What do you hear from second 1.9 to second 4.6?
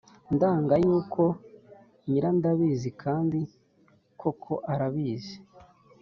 nyirandabizi kandi koko